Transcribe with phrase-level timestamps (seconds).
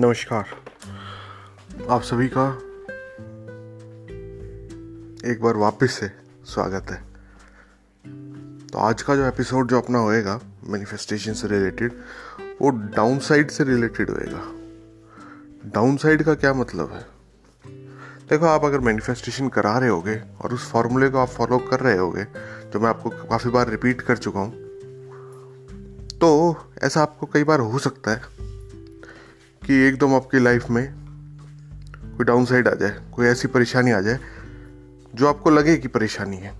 [0.00, 0.44] नमस्कार।
[1.90, 2.44] आप सभी का
[5.30, 6.08] एक बार वापस से
[6.44, 6.96] स्वागत है।
[8.66, 11.92] तो आज का जो एपिसोड जो अपना होएगा मैनिफेस्टेशन से रिलेटेड
[12.62, 14.42] वो डाउन साइड से रिलेटेड होएगा।
[15.70, 17.06] डाउन साइड का क्या मतलब है?
[18.30, 21.98] देखो, आप अगर मैनिफेस्टेशन करा रहे होगे और उस फॉर्मूले को आप फॉलो कर रहे
[21.98, 22.24] होगे
[22.70, 24.52] जो मैं आपको काफ़ी बार रिपीट कर चुका हूँ।
[26.18, 28.49] तो ऐसा आपको कई बार हो सकता है
[29.70, 30.86] कि एकदम आपकी लाइफ में
[32.16, 34.18] कोई डाउन साइड आ जाए, कोई ऐसी परेशानी आ जाए,
[35.14, 36.50] जो आपको लगे कि परेशानी है।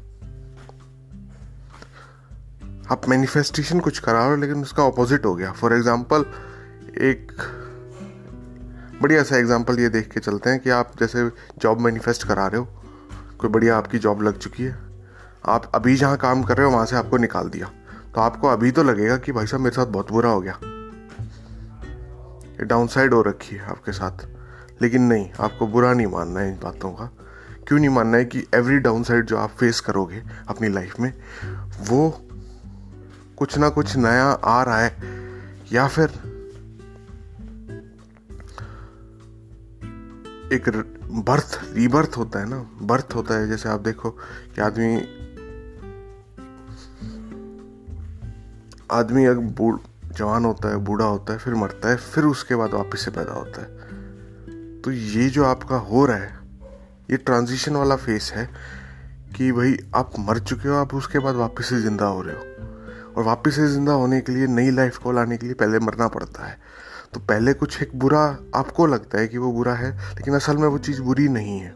[2.91, 6.25] आप मैनिफेस्टेशन कुछ करा रहे हो, लेकिन उसका ऑपोजिट हो गया। फॉर एग्ज़ाम्पल
[7.01, 7.33] एक
[9.03, 12.61] बढ़िया सा एग्ज़ाम्पल ये देख के चलते हैं कि आप जैसे जॉब मैनिफेस्ट करा रहे
[12.61, 12.69] हो,
[13.39, 14.79] कोई बढ़िया आपकी जॉब लग चुकी है।
[15.47, 17.73] आप अभी जहाँ काम कर रहे हो, वहाँ से आपको निकाल दिया।
[18.15, 20.61] तो आपको अभी तो लगेगा कि भाई साहब मेरे साथ बहुत बुरा हो गया।
[22.65, 24.29] डाउन साइड हो रखी है आपके साथ।
[24.83, 27.17] लेकिन नहीं, आपको बुरा नहीं मानना है इन बातों का।
[27.69, 31.13] क्यों नहीं मानना है कि एवरी डाउन साइड जो आप फेस करोगे अपनी लाइफ में,
[31.81, 32.29] वो
[33.37, 34.97] कुछ ना कुछ नया आ रहा है।
[35.73, 36.11] या फिर
[40.53, 40.69] एक
[41.27, 44.11] बर्थ रीबर्थ होता है ना। बर्थ होता है, जैसे आप देखो
[44.55, 45.17] कि आदमी
[48.93, 49.41] आदमी अगर
[50.21, 53.33] जवान होता है, बूढ़ा होता है, फिर मरता है, फिर उसके बाद वापस से पैदा
[53.33, 56.39] होता है। तो ये जो आपका हो रहा है,
[57.11, 58.49] ये ट्रांजिशन वाला फेस है
[59.37, 63.15] कि भाई आप मर चुके हो, आप उसके बाद वापस से ज़िंदा हो रहे हो।
[63.17, 66.09] और वापस से ज़िंदा होने के लिए, नई लाइफ को लाने के लिए पहले मरना
[66.09, 66.59] पड़ता है।
[67.15, 68.23] तो पहले कुछ एक बुरा
[68.55, 71.71] आपको लगता है कि वो बुरा है, लेकिन असल में वो चीज़ बुरी नहीं है।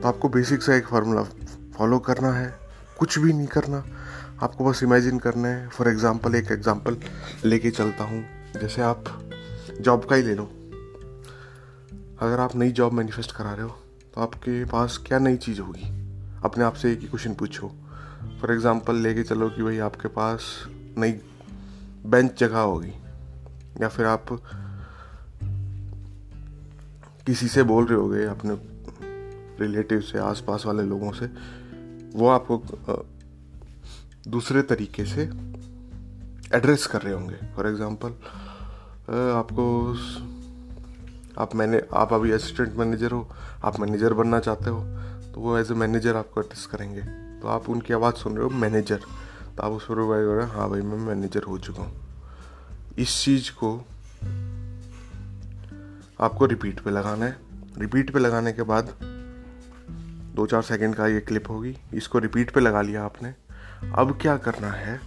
[0.00, 1.22] तो आपको बेसिक सा एक फार्मूला
[1.78, 2.54] फॉलो करना है,
[2.98, 3.84] कुछ भी नहीं करना।
[4.42, 6.96] आपको बस इमेजिन करना है। फॉर एग्ज़ाम्पल एक एग्ज़ाम्पल
[7.44, 8.24] लेके चलता हूँ।
[8.60, 9.04] जैसे आप
[9.80, 10.44] जॉब का ही ले लो।
[12.20, 13.76] अगर आप नई जॉब मैनिफेस्ट करा रहे हो
[14.14, 15.88] तो आपके पास क्या नई चीज़ होगी?
[16.44, 17.68] अपने आप से एक ही क्वेश्चन पूछो।
[18.40, 20.48] फॉर एग्ज़ाम्पल लेके चलो कि भाई आपके पास
[20.98, 21.12] नई
[22.06, 22.92] बेंच जगह होगी।
[23.80, 24.26] या फिर आप
[27.26, 28.54] किसी से बोल रहे होगे, अपने
[29.60, 31.26] रिलेटिव से, आसपास वाले लोगों से।
[32.14, 32.56] वो आपको
[34.28, 35.22] दूसरे तरीके से
[36.54, 37.36] एड्रेस कर रहे होंगे.
[37.56, 38.10] फॉर एग्ज़ाम्पल
[39.32, 39.64] आपको
[41.38, 43.28] आप मैंने, आप अभी असिस्टेंट मैनेजर हो,
[43.64, 44.80] आप मैनेजर बनना चाहते हो
[45.32, 47.02] तो वो एज ए मैनेजर आपको एड्रेस करेंगे.
[47.40, 49.00] तो आप उनकी आवाज़ सुन रहे हो मैनेजर
[49.56, 51.92] तो आप उस पर रिवाइज हो रहे हैं हाँ भाई, मैं मैनेजर हो चुका हूँ.
[52.98, 53.76] इस चीज़ को
[56.20, 57.36] आपको रिपीट पे लगाना है.
[57.78, 58.94] रिपीट पे लगाने के बाद
[60.34, 61.76] दो चार सेकंड का ये क्लिप होगी.
[61.94, 63.34] इसको रिपीट पे लगा लिया आपने.
[63.84, 65.00] अब क्या करना है?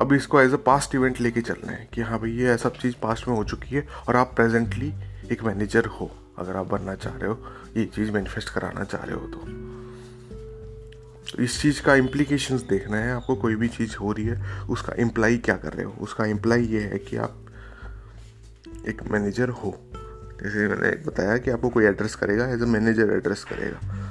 [0.00, 2.94] अब इसको एज अ पास्ट इवेंट लेके चलना है कि हाँ भाई ये सब चीज़
[3.02, 4.94] पास्ट में हो चुकी है और आप प्रेजेंटली
[5.32, 7.46] एक मैनेजर हो अगर आप बनना चाह रहे हो
[7.76, 9.38] ये चीज़ मैनिफेस्ट कराना चाह रहे हो तो,
[11.30, 14.92] तो इस चीज़ का इम्प्लीकेशन देखना है आपको कोई भी चीज़ हो रही है उसका
[14.98, 15.92] इम्प्लाई क्या कर रहे हो?
[15.92, 17.46] उसका इम्प्लाई ये है कि आप
[18.88, 19.80] एक मैनेजर हो।
[20.42, 24.01] जैसे मैंने बताया कि आपको कोई एड्रेस करेगा एज अ मैनेजर एड्रेस करेगा।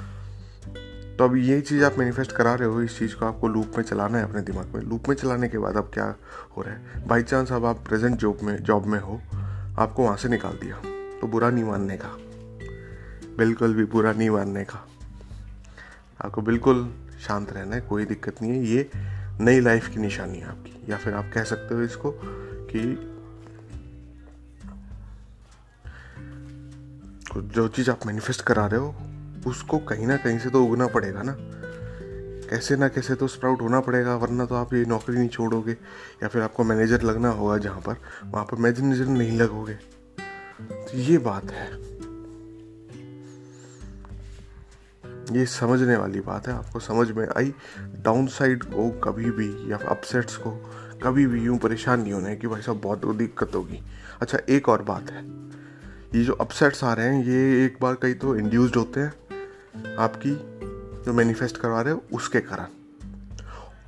[1.18, 3.84] तो अब ये चीज़ आप मैनिफेस्ट करा रहे हो, इस चीज़ को आपको लूप में
[3.84, 6.14] चलाना है अपने दिमाग में। लूप में चलाने के बाद अब क्या
[6.56, 7.06] हो रहा है?
[7.06, 9.20] बाई चांस अब आप प्रेजेंट जॉब में जॉब में हो,
[9.78, 10.76] आपको वहाँ से निकाल दिया
[11.20, 12.16] तो बुरा नहीं मानने का।
[13.38, 14.86] बिल्कुल भी बुरा नहीं मानने का।
[16.24, 18.90] आपको बिल्कुल शांत रहना है, कोई दिक्कत नहीं है। ये
[19.40, 22.14] नई लाइफ की निशानी है आपकी, या फिर आप कह सकते हो इसको
[22.66, 22.80] कि
[27.46, 28.94] जो चीज़ आप मैनिफेस्ट करा रहे हो
[29.46, 31.36] उसको कहीं ना कहीं से तो उगना पड़ेगा ना।
[32.50, 35.72] कैसे ना कैसे तो स्प्राउट होना पड़ेगा, वरना तो आप ये नौकरी नहीं छोड़ोगे,
[36.22, 39.74] या फिर आपको मैनेजर लगना होगा जहाँ पर, वहाँ पर मैनेजर नहीं लगोगे।
[40.62, 41.92] तो ये बात है।
[45.32, 49.78] ये समझने वाली बात है, आपको समझ में आई। डाउन साइड को कभी भी, या
[49.88, 50.50] अपसेट्स को
[51.02, 53.82] कभी भी यूँ परेशान नहीं होना है कि भाई साहब बहुत दिक्कत होगी।
[54.20, 55.24] अच्छा एक और बात है।
[56.14, 59.14] ये जो अपसेट्स आ रहे हैं, ये एक बार कई तो इंड्यूस्ड होते हैं।
[59.74, 60.30] आपकी
[61.02, 62.66] जो मैनिफेस्ट करवा रहे हो, उसके कारण।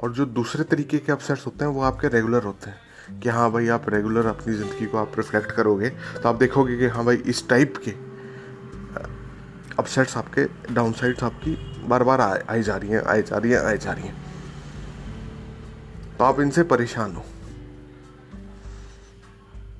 [0.00, 3.50] और जो दूसरे तरीके के अपसेट्स होते हैं, वो आपके रेगुलर होते हैं कि हाँ
[3.52, 7.16] भाई, आप रेगुलर अपनी ज़िंदगी को आप रिफ्लेक्ट करोगे तो आप देखोगे कि हाँ भाई,
[7.16, 7.90] इस टाइप के
[9.78, 11.54] अपसेट्स आपके डाउन आपकी
[11.88, 14.22] बार बार आई जा रही हैं, आई जा रही हैं, आई जा रही हैं।
[16.18, 17.24] तो आप इनसे परेशान हो।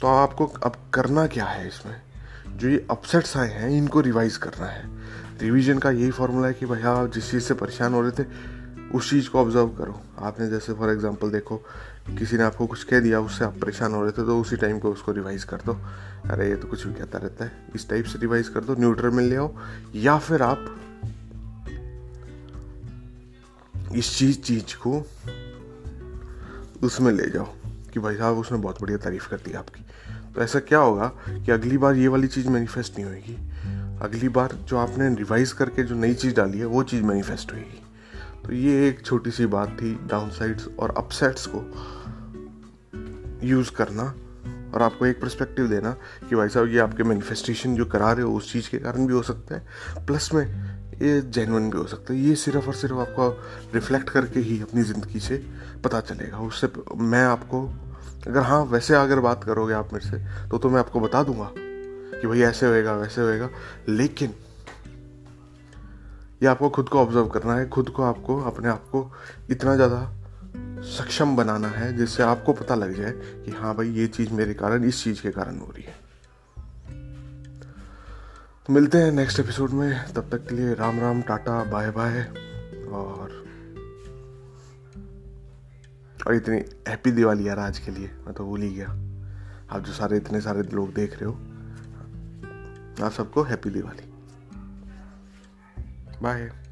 [0.00, 2.00] तो आपको अब करना क्या है इसमें?
[2.48, 4.88] जो ये अपसेट्स आए हैं, इनको रिवाइज करना है।
[5.40, 8.26] रिवीजन का यही फॉर्मूला है कि भैया आप जिस चीज़ से परेशान हो रहे थे,
[8.94, 11.56] उस चीज़ को ऑब्ज़र्व करो। आपने जैसे फॉर एग्जांपल देखो,
[12.18, 14.78] किसी ने आपको कुछ कह दिया, उससे आप परेशान हो रहे थे तो उसी टाइम
[14.78, 15.72] को उसको रिवाइज कर दो।
[16.30, 19.10] अरे, ये तो कुछ भी कहता रहता है। इस टाइप से रिवाइज कर दो न्यूट्रल
[19.10, 19.54] में ले आओ,
[19.94, 20.80] या फिर आप
[23.94, 25.06] इस चीज़ चीज़ को
[26.82, 27.48] उसमें ले जाओ
[27.92, 29.84] कि भाई साहब, उसने बहुत बढ़िया तारीफ़ कर दी आपकी।
[30.34, 33.38] तो ऐसा क्या होगा कि अगली बार ये वाली चीज़ मैनिफेस्ट नहीं होगी?
[34.04, 37.80] अगली बार जो आपने रिवाइज करके जो नई चीज़ डाली है, वो चीज़ मैनिफेस्ट होगी
[38.44, 41.60] तो ये एक छोटी सी बात थी डाउनसाइड्स और अपसेट्स को
[43.46, 44.02] यूज़ करना
[44.74, 45.90] और आपको एक परस्पेक्टिव देना
[46.28, 49.12] कि भाई साहब, ये आपके मैनिफेस्टेशन जो करा रहे हो, उस चीज़ के कारण भी
[49.12, 50.44] हो सकता है प्लस में
[51.02, 53.28] ये जेनवन भी हो सकता है। ये सिर्फ़ और सिर्फ़ आपको
[53.74, 55.42] रिफ्लेक्ट करके ही अपनी ज़िंदगी से
[55.84, 57.66] पता चलेगा। उससे मैं आपको,
[58.26, 61.52] अगर हाँ वैसे अगर बात करोगे आप मेरे से तो तो मैं आपको बता दूँगा।
[62.20, 63.48] कि भाई ऐसे होएगा, वैसे होएगा।
[63.88, 64.34] लेकिन
[66.42, 69.10] ये आपको खुद को ऑब्ज़र्व करना है, खुद को आपको, अपने आप को
[69.50, 70.12] इतना ज़्यादा
[70.82, 73.12] सक्षम बनाना है, जिससे आपको पता लग जाए
[73.44, 76.02] कि हाँ भाई, ये चीज़ मेरे कारण, इस चीज़ के कारण हो रही है।
[78.66, 82.22] तो मिलते हैं नेक्स्ट एपिसोड में। तब तक के लिए Ram Ram, tata bye bye
[82.88, 83.42] और
[86.26, 86.56] और इतनी
[86.88, 88.88] हैप्पी दिवाली यार आज के लिए, मैं तो भूल ही गया।
[89.70, 91.53] आप जो सारे, इतने सारे लोग देख रहे हो
[93.02, 94.12] आप सबको हैप्पी दिवाली।
[96.22, 96.63] बाय